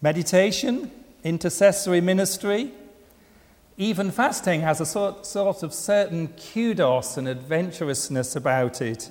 [0.00, 0.92] Meditation,
[1.24, 2.70] intercessory ministry,
[3.76, 9.10] even fasting has a sort, sort of certain kudos and adventurousness about it.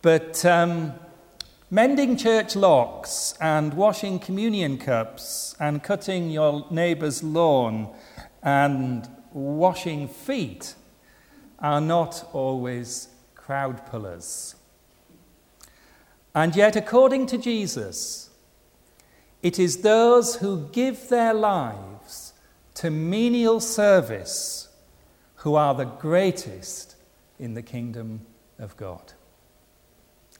[0.00, 0.92] But um,
[1.70, 7.88] mending church locks and washing communion cups and cutting your neighbour's lawn
[8.42, 10.74] and washing feet
[11.58, 14.54] are not always crowd pullers.
[16.32, 18.23] And yet, according to Jesus,
[19.44, 22.32] it is those who give their lives
[22.72, 24.68] to menial service
[25.36, 26.96] who are the greatest
[27.38, 28.22] in the kingdom
[28.58, 29.12] of God.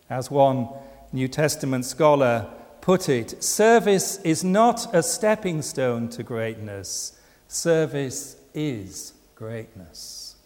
[0.08, 0.68] As one
[1.12, 2.50] New Testament scholar
[2.80, 7.12] put it, service is not a stepping stone to greatness,
[7.46, 10.36] service is greatness.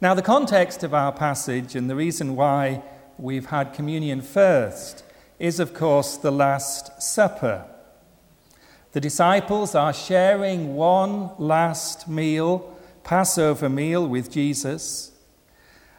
[0.00, 2.82] Now, the context of our passage and the reason why
[3.16, 5.04] we've had communion first
[5.38, 7.64] is, of course, the Last Supper.
[8.92, 15.12] The disciples are sharing one last meal, Passover meal, with Jesus.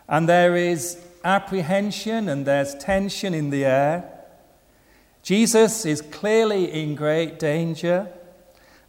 [0.08, 4.12] And there is apprehension and there's tension in the air.
[5.22, 8.08] Jesus is clearly in great danger,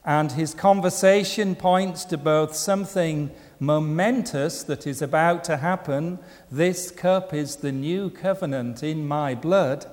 [0.05, 6.19] and his conversation points to both something momentous that is about to happen
[6.51, 9.85] this cup is the new covenant in my blood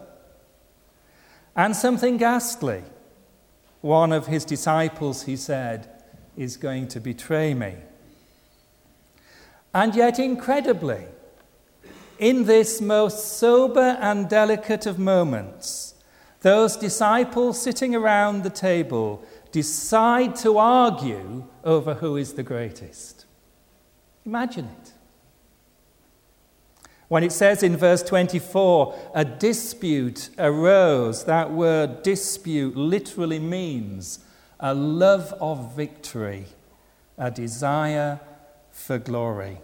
[1.56, 2.84] and something ghastly.
[3.82, 5.90] One of his disciples, he said,
[6.36, 7.76] is going to betray me.
[9.74, 11.06] And yet, incredibly,
[12.18, 15.96] in this most sober and delicate of moments,
[16.42, 23.26] those disciples sitting around the table decide to argue over who is the greatest.
[24.26, 24.95] Imagine it.
[27.08, 34.20] When it says in verse 24, a dispute arose, that word dispute literally means
[34.60, 36.46] a love of victory,
[37.18, 38.20] a desire
[38.72, 39.60] for glory.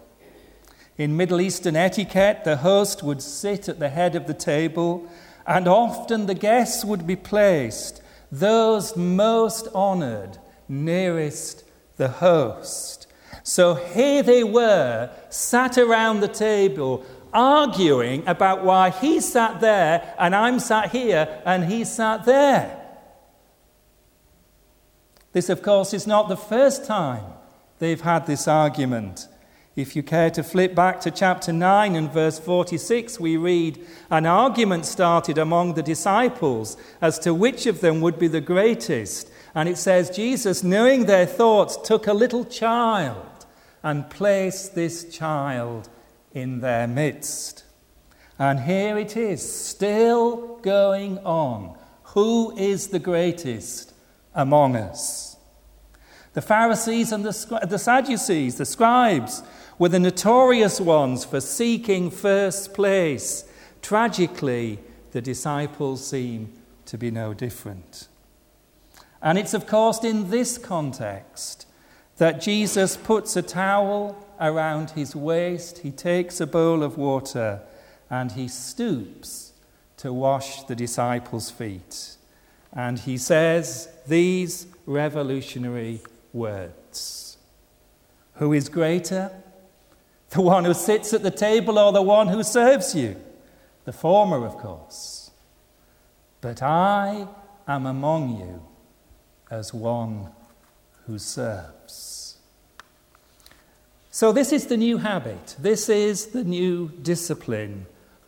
[0.98, 5.10] In Middle Eastern etiquette, the host would sit at the head of the table,
[5.48, 10.38] and often the guests would be placed, those most honored,
[10.70, 11.64] nearest
[11.98, 13.08] the host.
[13.44, 20.36] So here they were, sat around the table, arguing about why he sat there and
[20.36, 22.78] I'm sat here and he sat there.
[25.34, 27.24] This, of course, is not the first time
[27.80, 29.28] they've had this argument.
[29.76, 34.26] If you care to flip back to chapter 9 and verse 46, we read An
[34.26, 39.32] argument started among the disciples as to which of them would be the greatest.
[39.56, 43.46] And it says, Jesus, knowing their thoughts, took a little child
[43.82, 45.88] and placed this child
[46.34, 47.64] in their midst.
[48.40, 51.78] And here it is, still going on.
[52.04, 53.94] Who is the greatest
[54.34, 55.38] among us?
[56.34, 59.44] The Pharisees and the, the Sadducees, the scribes,
[59.78, 63.44] were the notorious ones for seeking first place.
[63.82, 64.80] Tragically,
[65.12, 66.54] the disciples seem
[66.86, 68.08] to be no different.
[69.22, 71.68] And it's, of course, in this context
[72.18, 77.62] that Jesus puts a towel around his waist, he takes a bowl of water
[78.10, 79.54] and he stoops
[79.98, 82.18] to wash the disciples' feet.
[82.74, 86.02] And he says these revolutionary
[86.34, 87.38] words
[88.36, 89.32] Who is greater?
[90.32, 93.18] The one who sits at the table or the one who serves you?
[93.84, 95.32] The former, of course.
[96.40, 97.28] But I
[97.68, 98.66] am among you
[99.52, 100.30] as one
[101.06, 102.31] who serves.
[104.22, 105.56] So, this is the new habit.
[105.58, 107.88] This is the new discipline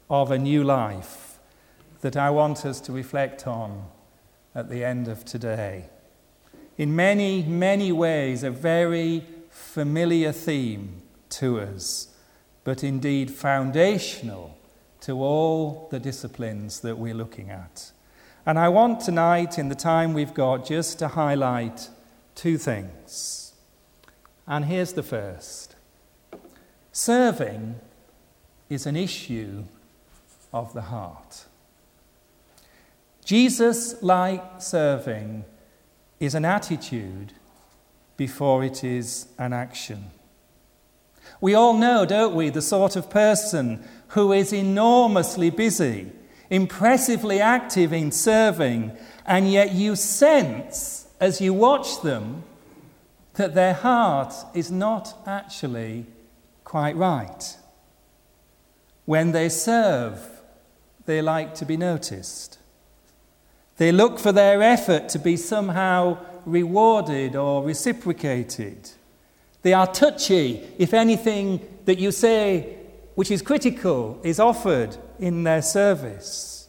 [0.09, 1.38] of a new life
[2.02, 3.86] that I want us to reflect on
[4.56, 5.92] at the end of today.
[6.80, 12.08] In many, many ways, a very familiar theme to us,
[12.64, 14.58] but indeed foundational
[15.02, 17.92] to all the disciplines that we're looking at.
[18.48, 21.90] And I want tonight, in the time we've got, just to highlight
[22.34, 23.54] two things.
[24.48, 25.75] And here's the first
[26.95, 27.80] Serving
[28.69, 29.63] is an issue
[30.54, 31.45] of the heart.
[33.25, 35.44] Jesus like serving
[36.19, 37.34] is an attitude
[38.16, 40.12] before it is an action.
[41.42, 46.12] We all know, don't we, the sort of person who is enormously busy,
[46.51, 48.92] impressively active in serving,
[49.25, 52.44] and yet you sense as you watch them
[53.34, 56.06] that their heart is not actually
[56.63, 57.57] quite right.
[59.06, 60.19] When they serve,
[61.06, 62.60] they like to be noticed.
[63.77, 68.92] They look for their effort to be somehow rewarded or reciprocated.
[69.62, 72.77] They are touchy if anything that you say
[73.16, 76.68] which is critical is offered in their service.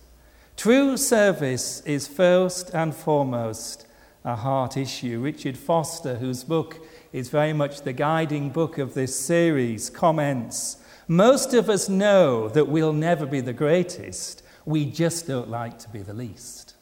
[0.57, 3.87] True service is first and foremost
[4.25, 5.21] a heart issue.
[5.21, 6.84] Richard Foster, whose book
[7.15, 12.67] is very much the guiding book of this series, comments Most of us know that
[12.67, 16.75] we'll never be the greatest, we just don't like to be the least.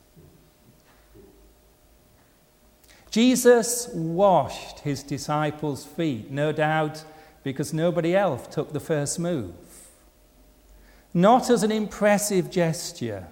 [3.11, 7.05] Jesus washed his disciples' feet, no doubt
[7.43, 9.53] because nobody else took the first move.
[11.13, 13.27] Not as an impressive gesture,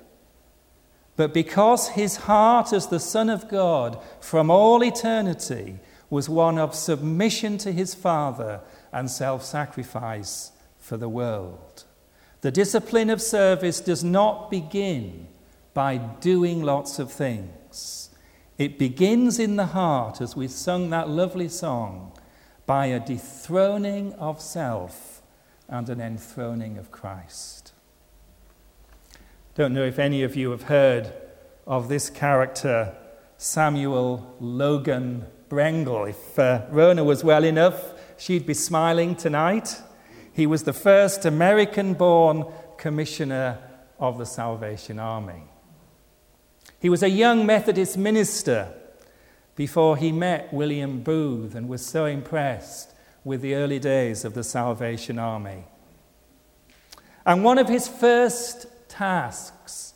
[1.16, 5.78] but because his heart as the Son of God from all eternity
[6.10, 8.60] was one of submission to his Father
[8.92, 11.84] and self sacrifice for the world.
[12.40, 15.28] The discipline of service does not begin
[15.72, 18.10] by doing lots of things.
[18.58, 22.12] It begins in the heart, as we sung that lovely song,
[22.66, 25.22] by a dethroning of self
[25.68, 27.72] and an enthroning of Christ.
[29.54, 31.12] Don't know if any of you have heard
[31.66, 32.94] of this character,
[33.36, 36.08] Samuel Logan Brengle.
[36.08, 39.76] If uh, Rona was well enough, she'd be smiling tonight.
[40.32, 42.44] He was the first American born
[42.78, 43.58] commissioner
[43.98, 45.42] of the Salvation Army.
[46.78, 48.72] He was a young Methodist minister
[49.56, 52.94] before he met William Booth and was so impressed
[53.24, 55.64] with the early days of the Salvation Army.
[57.26, 59.94] And one of his first tasks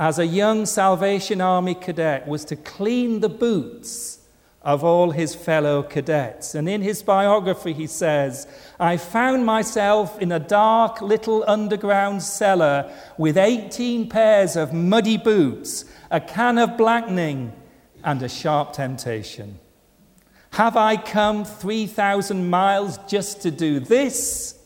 [0.00, 4.19] as a young Salvation Army cadet was to clean the boots
[4.62, 6.54] of all his fellow cadets.
[6.54, 8.46] And in his biography, he says,
[8.78, 15.86] I found myself in a dark little underground cellar with 18 pairs of muddy boots
[16.10, 17.52] a can of blackening,
[18.02, 19.58] and a sharp temptation.
[20.52, 24.58] Have I come 3,000 miles just to do this?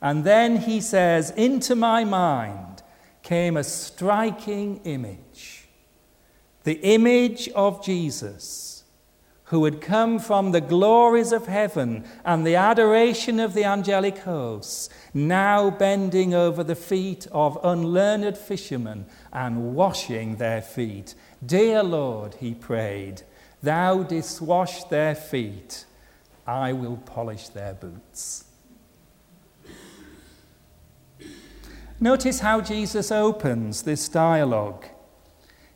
[0.00, 2.82] And then he says, Into my mind
[3.22, 5.68] came a striking image
[6.64, 8.71] the image of Jesus
[9.52, 14.88] who had come from the glories of heaven and the adoration of the angelic hosts,
[15.12, 21.14] now bending over the feet of unlearned fishermen and washing their feet.
[21.44, 23.24] Dear Lord, he prayed,
[23.62, 25.84] Thou didst wash their feet,
[26.46, 28.44] I will polish their boots.
[32.00, 34.86] Notice how Jesus opens this dialogue.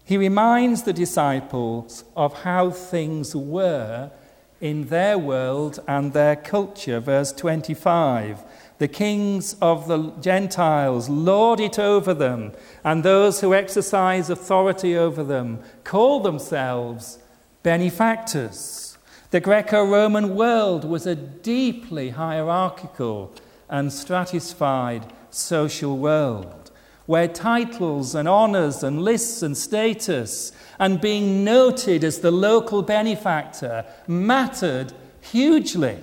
[0.06, 4.12] He reminds the disciples of how things were
[4.60, 7.00] in their world and their culture.
[7.00, 8.44] Verse 25
[8.78, 12.52] The kings of the Gentiles lord it over them,
[12.84, 17.18] and those who exercise authority over them call themselves
[17.64, 18.98] benefactors.
[19.32, 23.34] The Greco Roman world was a deeply hierarchical
[23.68, 26.65] and stratified social world
[27.06, 33.84] where titles and honours and lists and status and being noted as the local benefactor
[34.06, 35.98] mattered hugely.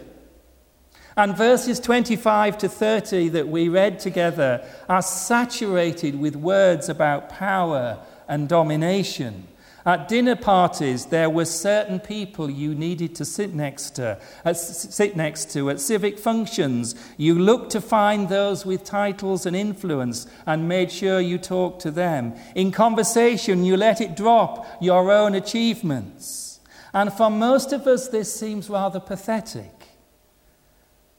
[1.16, 8.00] And verses 25 to 30 that we read together are saturated with words about power
[8.28, 9.48] and domination.
[9.86, 14.12] At dinner parties, there were certain people you needed to sit next to.
[14.12, 15.70] Uh, at, sit next to.
[15.70, 21.20] At civic functions, you looked to find those with titles and influence and made sure
[21.20, 22.34] you talked to them.
[22.56, 26.62] In conversation, you let it drop your own achievements.
[26.94, 29.88] And for most of us, this seems rather pathetic.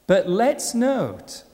[0.07, 1.45] But let's note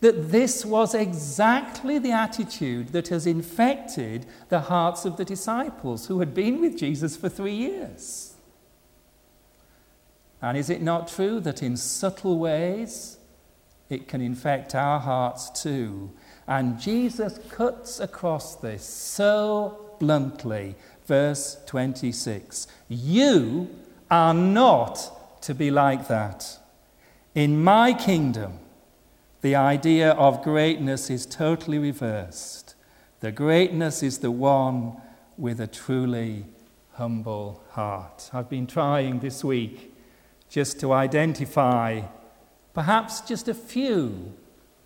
[0.00, 6.20] that this was exactly the attitude that has infected the hearts of the disciples who
[6.20, 8.34] had been with Jesus for three years.
[10.42, 13.18] And is it not true that in subtle ways
[13.88, 16.10] it can infect our hearts too?
[16.46, 20.74] And Jesus cuts across this so bluntly.
[21.06, 23.70] Verse 26 You
[24.10, 26.58] are not to be like that.
[27.34, 28.58] In my kingdom,
[29.40, 32.74] the idea of greatness is totally reversed.
[33.20, 35.00] The greatness is the one
[35.36, 36.46] with a truly
[36.92, 38.30] humble heart.
[38.32, 39.94] I've been trying this week
[40.48, 42.02] just to identify
[42.72, 44.34] perhaps just a few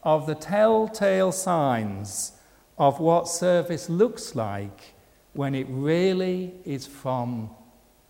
[0.02, 2.33] of the telltale signs
[2.78, 4.95] of what service looks like
[5.33, 7.50] when it really is from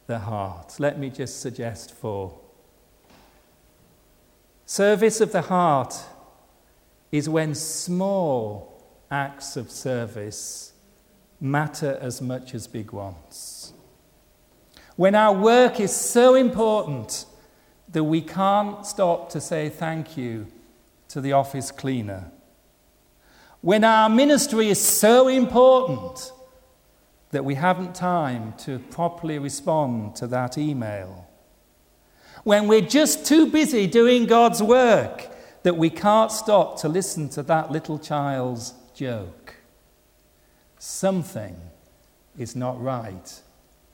[0.07, 0.77] the heart.
[0.79, 2.39] Let me just suggest four.
[4.65, 5.95] Service of the heart
[7.13, 10.73] is when small acts of service
[11.41, 13.73] matter as much as big ones.
[14.97, 17.25] When our work is so important
[17.89, 20.47] that we can't stop to say thank you
[21.09, 22.31] to the office cleaner.
[23.63, 26.33] When our ministry is so important
[27.31, 31.29] that we haven't time to properly respond to that email.
[32.45, 35.31] When we're just too busy doing God's work
[35.63, 39.57] that we can't stop to listen to that little child's joke.
[40.79, 41.57] Something
[42.39, 43.41] is not right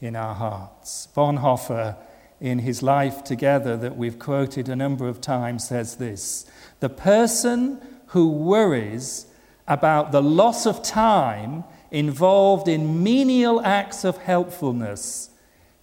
[0.00, 1.08] in our hearts.
[1.16, 1.96] Bonhoeffer,
[2.40, 6.46] in his Life Together, that we've quoted a number of times, says this
[6.80, 9.26] The person who worries
[9.66, 15.30] about the loss of time involved in menial acts of helpfulness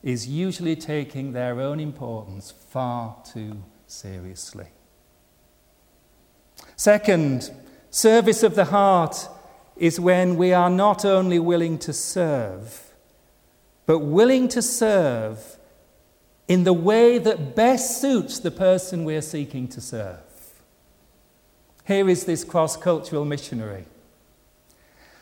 [0.04, 4.68] is usually taking their own importance far too seriously.
[6.84, 7.50] Second,
[7.92, 9.30] service of the heart
[9.78, 12.94] is when we are not only willing to serve,
[13.86, 15.58] but willing to serve
[16.50, 20.20] in the way that best suits the person we're seeking to serve.
[21.86, 23.86] Here is this cross cultural missionary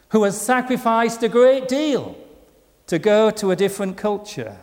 [0.10, 2.18] who has sacrificed a great deal
[2.88, 4.58] to go to a different culture.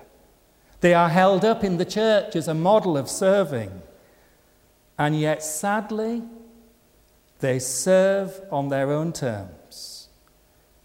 [0.80, 3.82] They are held up in the church as a model of serving,
[4.98, 6.24] and yet, sadly,
[7.40, 10.08] they serve on their own terms.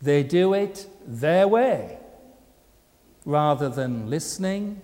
[0.01, 1.97] They do it their way
[3.25, 4.81] rather than listening,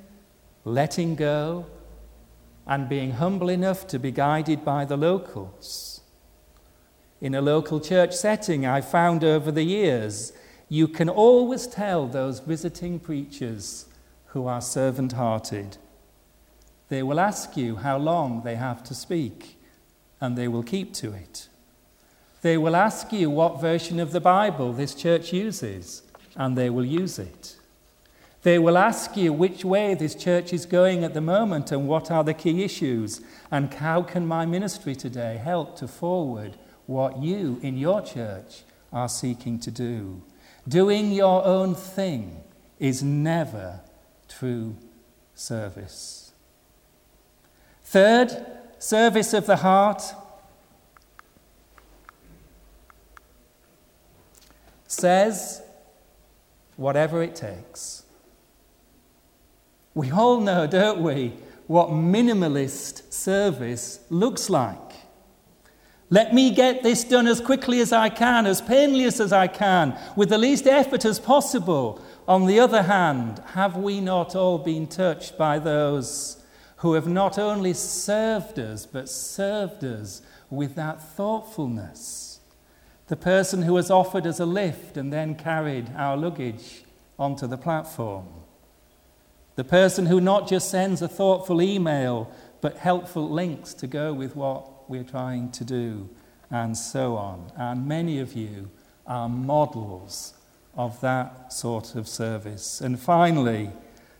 [0.64, 1.66] letting go,
[2.66, 6.02] and being humble enough to be guided by the locals.
[7.20, 10.32] In a local church setting, I found over the years,
[10.70, 13.88] you can always tell those visiting preachers
[14.28, 15.78] who are servant hearted.
[16.88, 19.58] They will ask you how long they have to speak,
[20.22, 21.50] and they will keep to it.
[22.41, 26.03] They will ask you what version of the Bible this church uses,
[26.36, 27.58] and they will use it.
[28.43, 32.10] They will ask you which way this church is going at the moment and what
[32.10, 33.19] are the key issues,
[33.51, 39.10] and how can my ministry today help to forward what you in your church are
[39.10, 40.22] seeking to do.
[40.67, 42.43] Doing your own thing
[42.79, 43.81] is never
[44.29, 44.77] true
[45.36, 46.31] service.
[47.84, 48.46] Third,
[48.77, 50.01] service of the heart
[54.89, 55.62] says,
[56.75, 58.03] whatever it takes.
[59.93, 61.34] We all know, don't we,
[61.67, 64.77] what minimalist service looks like.
[66.10, 69.96] Let me get this done as quickly as I can, as painless as I can,
[70.15, 72.01] with the least effort as possible.
[72.27, 76.43] On the other hand, have we not all been touched by those
[76.77, 82.28] who have not only served us, but served us with that thoughtfulness?
[83.10, 86.84] The person who has offered us a lift and then carried our luggage
[87.18, 88.28] onto the platform,
[89.56, 94.36] the person who not just sends a thoughtful email but helpful links to go with
[94.36, 96.10] what we're trying to do,
[96.51, 97.51] and so on.
[97.56, 98.70] And many of you
[99.08, 100.34] are models
[100.75, 102.82] of that sort of service.
[102.82, 103.72] And finally,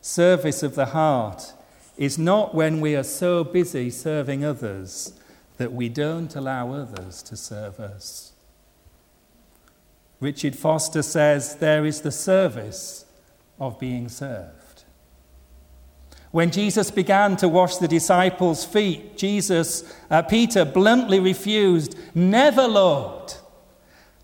[0.02, 1.54] service of the heart
[1.98, 5.14] is not when we are so busy serving others
[5.58, 8.29] that we don't allow others to serve us.
[10.20, 13.06] Richard Foster says there is the service
[13.60, 14.84] of being served.
[16.32, 23.34] When Jesus began to wash the disciples' feet, Jesus, uh, Peter bluntly refused, Never, Lord.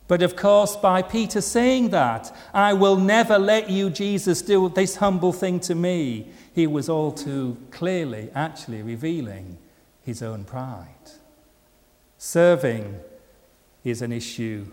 [0.08, 4.98] But of course, by Peter saying that, I will never let you, Jesus, do this
[4.98, 9.58] humble thing to me, he was all too clearly actually revealing
[10.04, 10.86] his own pride.
[12.20, 13.00] Serving
[13.84, 14.68] is an issue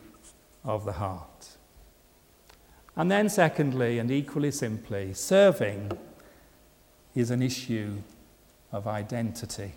[0.65, 1.57] of the heart.
[2.97, 5.93] And then, secondly, and equally simply, serving
[7.15, 7.99] is an issue
[8.71, 9.73] of identity.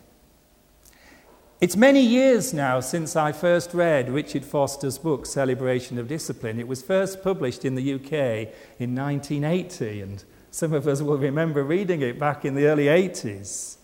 [1.61, 6.59] It's many years now since I first read Richard Foster's book, Celebration of Discipline.
[6.59, 11.63] It was first published in the UK in 1980, and some of us will remember
[11.63, 13.77] reading it back in the early 80s.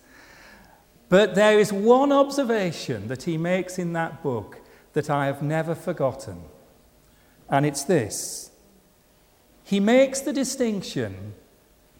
[1.08, 4.60] But there is one observation that he makes in that book
[4.93, 6.43] that I have never forgotten
[7.51, 8.50] and it's this
[9.63, 11.34] He makes the distinction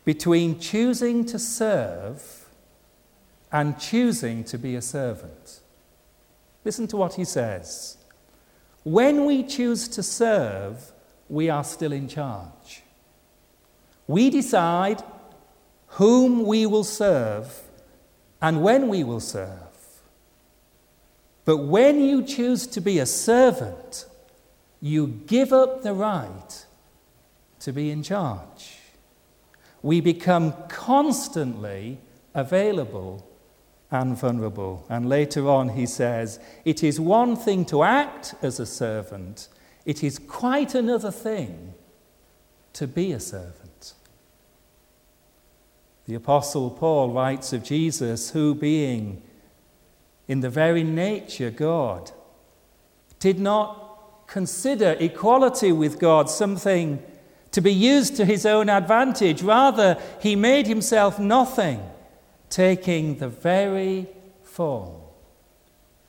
[0.06, 2.50] between choosing to serve
[3.52, 5.60] and choosing to be a servant.
[6.64, 7.98] Listen to what he says.
[8.84, 10.92] When we choose to serve,
[11.30, 12.84] we are still in charge.
[14.08, 15.04] We decide
[15.88, 17.62] whom we will serve
[18.42, 19.58] and when we will serve.
[21.46, 24.06] But when you choose to be a servant,
[24.82, 26.66] you give up the right
[27.60, 28.78] to be in charge.
[29.84, 32.00] We become constantly
[32.34, 33.28] available
[33.92, 34.86] and vulnerable.
[34.90, 39.48] And later on, he says, It is one thing to act as a servant,
[39.86, 41.74] it is quite another thing
[42.74, 43.94] to be a servant.
[46.06, 49.22] The Apostle Paul writes of Jesus, who, being
[50.28, 52.12] in the very nature God,
[53.20, 53.81] did not
[54.32, 57.04] consider equality with God something
[57.52, 59.44] to be used to his own advantage.
[59.44, 61.82] Rather, he made himself nothing
[62.50, 64.08] taking the very
[64.42, 65.02] form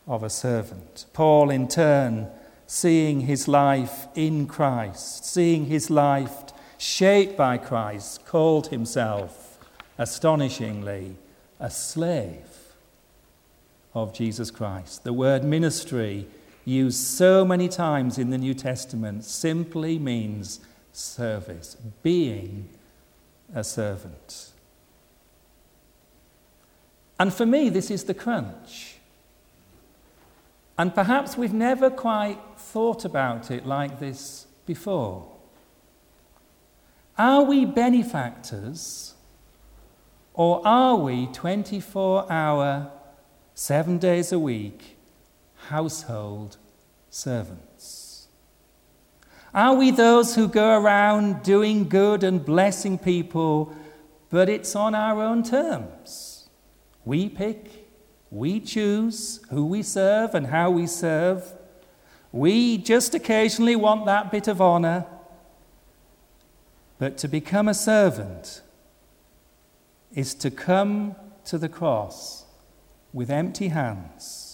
[0.07, 1.07] of a servant.
[1.13, 2.29] Paul, in turn,
[2.69, 6.45] seeing his life in Christ, seeing his life
[6.79, 9.59] shaped by Christ, called himself,
[9.99, 11.17] astonishingly,
[11.59, 12.77] a slave
[13.95, 15.03] of Jesus Christ.
[15.03, 16.29] The word ministry,
[16.65, 20.61] used so many times in the New Testament, simply means
[20.93, 22.69] service, being
[23.55, 24.51] a servant.
[27.19, 28.97] And for me, this is the crunch.
[30.79, 35.29] And perhaps we've never quite thought about it like this before.
[37.19, 39.15] Are we benefactors
[40.35, 42.91] or are we 24 hour,
[43.55, 44.97] seven days a week
[45.69, 46.57] household
[47.11, 48.29] servants?
[49.55, 53.75] Are we those who go around doing good and blessing people,
[54.31, 56.49] but it's on our own terms?
[57.05, 57.89] We pick,
[58.31, 61.53] we choose who we serve and how we serve.
[62.31, 65.07] We just occasionally want that bit of honor.
[66.99, 68.63] But to become a servant
[70.15, 72.45] is to come to the cross
[73.13, 74.52] with empty hands,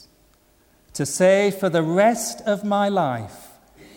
[0.99, 3.50] to say, For the rest of my life,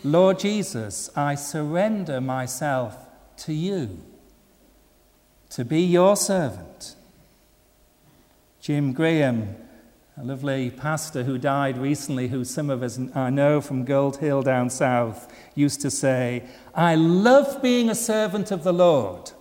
[0.03, 2.95] Lord Jesus, I surrender myself
[3.37, 4.03] to you,
[5.49, 6.95] to be your servant
[8.59, 9.55] Jim Graham,
[10.15, 14.43] a lovely pastor who died recently, who some of us I know from Gold Hill
[14.43, 16.43] down south, used to say,
[16.75, 19.31] I love being a servant of the Lord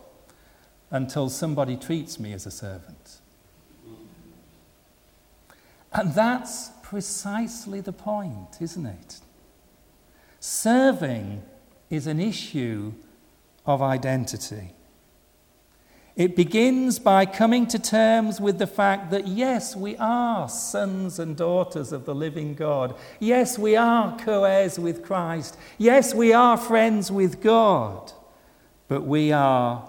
[0.91, 3.19] until somebody treats me as a servant.
[5.93, 9.21] And that's precisely the point, isn't it?
[10.41, 11.41] Serving
[11.89, 12.93] is an issue
[13.65, 14.73] of identity.
[16.17, 21.37] It begins by coming to terms with the fact that, yes, we are sons and
[21.37, 22.97] daughters of the living God.
[23.21, 25.57] Yes, we are co heirs with Christ.
[25.79, 28.11] Yes, we are friends with God.
[28.89, 29.89] But we are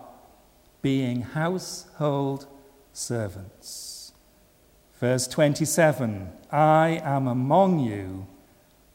[0.84, 2.46] being household
[2.94, 3.91] servants.
[5.02, 8.28] Verse 27 I am among you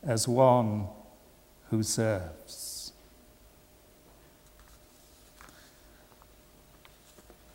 [0.07, 0.87] as one
[1.71, 2.93] who serves.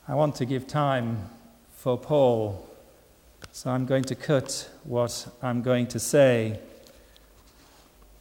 [0.05, 1.29] I want to give time
[1.73, 2.67] for Paul,
[3.53, 6.59] so I'm going to cut what I'm going to say.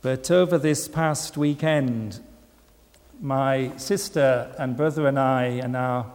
[0.01, 2.21] But over this past weekend,
[3.21, 6.07] my sister and brother and I, and our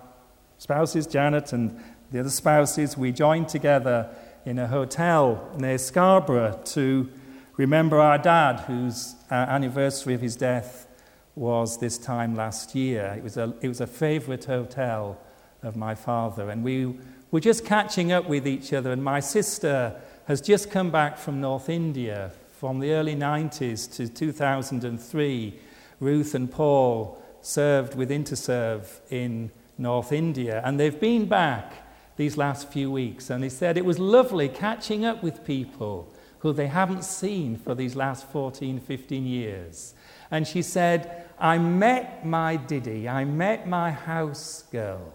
[0.58, 1.78] spouses, Janet and
[2.11, 4.09] the other spouses, we joined together
[4.45, 7.09] in a hotel near Scarborough to
[7.57, 10.87] remember our dad, whose uh, anniversary of his death
[11.35, 13.15] was this time last year.
[13.17, 15.19] It was a, it was a favourite hotel
[15.63, 16.49] of my father.
[16.49, 16.97] And we
[17.31, 18.91] were just catching up with each other.
[18.91, 24.07] And my sister has just come back from North India from the early 90s to
[24.07, 25.59] 2003.
[25.99, 30.61] Ruth and Paul served with Interserve in North India.
[30.63, 31.85] And they've been back
[32.17, 33.30] these last few weeks.
[33.30, 37.73] And he said it was lovely catching up with people who they haven't seen for
[37.73, 39.93] these last 14, 15 years.
[40.30, 45.13] And she said, I met my Didi, I met my house girl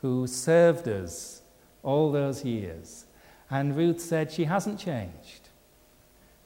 [0.00, 1.42] who served us
[1.82, 3.04] all those years.
[3.50, 5.48] And Ruth said she hasn't changed.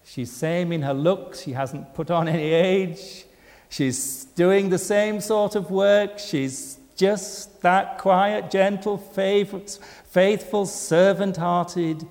[0.04, 3.24] She's same in her looks, she hasn't put on any age.
[3.68, 6.18] She's doing the same sort of work.
[6.18, 12.06] She's just that quiet, gentle, faithful, servant hearted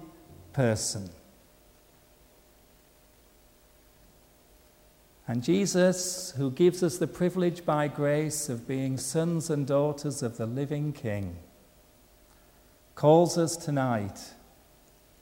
[0.52, 1.10] person.
[5.26, 10.36] And Jesus, who gives us the privilege by grace of being sons and daughters of
[10.38, 11.38] the living King,
[12.96, 14.34] calls us tonight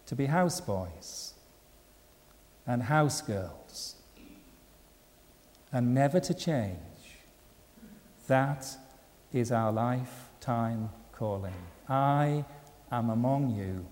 [0.08, 1.34] to be houseboys
[2.66, 3.94] and housegirls
[5.72, 6.78] and never to change.
[8.28, 8.78] That
[9.34, 11.54] is our lifetime calling.
[11.88, 12.46] I
[12.92, 13.86] am among you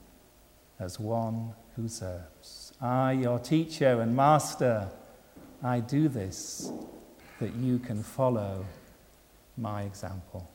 [0.80, 2.74] as one who serves.
[2.82, 4.90] I, your teacher and master,
[5.64, 6.72] I do this
[7.40, 8.66] that you can follow
[9.58, 10.50] my example.